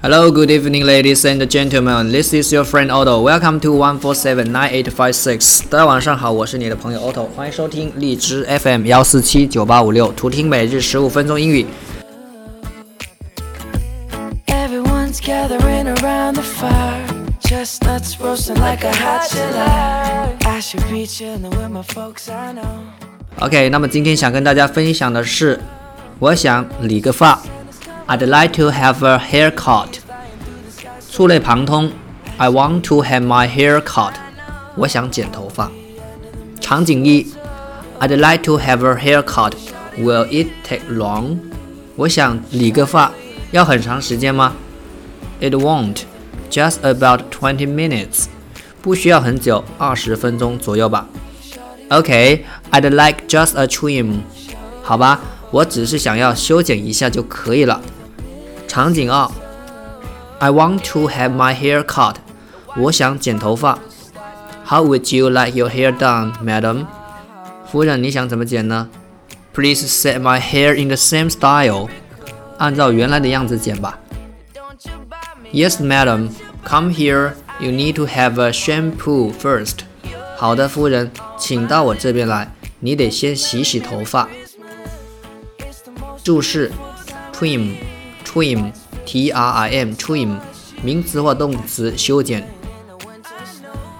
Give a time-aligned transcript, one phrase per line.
[0.00, 2.12] Hello, good evening, ladies and gentlemen.
[2.12, 3.20] This is your friend Otto.
[3.20, 5.60] Welcome to one four seven nine eight five six.
[5.68, 11.66] 大家晚上好，我是你的朋友 Otto，欢迎收听荔枝 FM 幺四七九八五六，图听每日十五分钟英语。
[14.46, 17.04] Everyone's gathering around the fire.
[17.40, 20.36] Chestnuts roasting like a hot July.
[20.46, 22.84] I should be chilling with my folks I know.
[23.40, 25.58] OK，那么今天想跟大家分享的是，
[26.20, 27.42] 我想理个发。
[28.07, 29.99] I'd like to have a haircut。
[31.09, 31.91] 触类旁通，
[32.37, 34.13] I want to have my hair cut。
[34.75, 35.71] 我想剪头发。
[36.59, 37.27] 场景一，
[37.99, 41.37] I'd like to have a haircut。Will it take long？
[41.95, 43.11] 我想理个发，
[43.51, 44.53] 要很长时间吗？
[45.39, 46.01] It won't.
[46.49, 48.25] Just about twenty minutes.
[48.81, 51.07] 不需要很久，二十分钟左右吧。
[51.89, 54.21] Okay, I'd like just a trim.
[54.81, 55.19] 好吧，
[55.51, 57.81] 我只是想要修剪一下就可以了。
[58.67, 59.29] 场景二，
[60.39, 62.15] I want to have my hair cut.
[62.75, 63.79] 我想剪头发。
[64.65, 66.85] How would you like your hair done, madam?
[67.71, 68.89] 夫人，你想怎么剪呢？
[69.53, 71.89] Please set my hair in the same style.
[72.57, 73.99] 按照原来的样子剪吧。
[75.51, 76.29] Yes, madam.
[76.65, 77.33] Come here.
[77.59, 79.79] You need to have a shampoo first.
[80.35, 82.51] 好的，夫人，请到我这边来。
[82.79, 84.27] 你得先洗洗头发。
[86.23, 86.71] 注释
[88.28, 88.72] Trim,
[89.06, 90.36] T-R-I-M, Trim,
[90.82, 92.46] 名词或动词，修剪。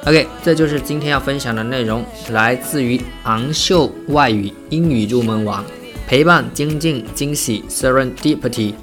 [0.06, 5.66] OK，这就是今天要分享的内容，来自于昂秀外语英语入门网，
[6.08, 8.75] 陪伴、精进、惊喜，Serendipity，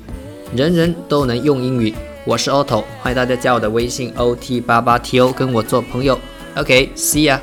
[0.55, 1.95] 人人都能用英语，
[2.27, 6.19] 我是 Otto，欢迎大家加我的微信 o t 八八 t o，跟我做朋友。
[6.57, 7.41] OK，see ya。